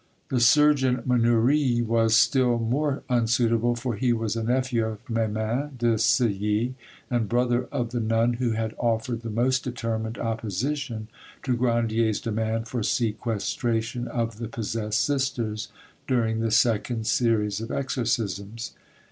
The 0.29 0.39
surgeon 0.39 1.03
Mannouri 1.05 1.83
was 1.83 2.15
still 2.15 2.57
more 2.57 3.03
unsuitable, 3.07 3.75
for 3.75 3.93
he 3.95 4.11
was 4.13 4.35
a 4.35 4.43
nephew 4.43 4.83
of 4.83 5.05
Memin 5.05 5.77
de 5.77 5.95
Silly, 5.99 6.73
and 7.11 7.29
brother 7.29 7.65
of 7.71 7.91
the 7.91 7.99
nun 7.99 8.33
who 8.41 8.53
had 8.53 8.73
offered 8.79 9.21
the 9.21 9.29
most 9.29 9.63
determined 9.63 10.17
opposition 10.17 11.07
to 11.43 11.55
Grandier's 11.55 12.19
demand 12.19 12.67
for 12.67 12.81
sequestration 12.81 14.07
of 14.07 14.39
the 14.39 14.47
possessed 14.47 15.01
sisters, 15.05 15.67
during 16.07 16.39
the 16.39 16.49
second 16.49 17.05
series 17.05 17.61
of 17.61 17.69
exorcisms. 17.69 18.73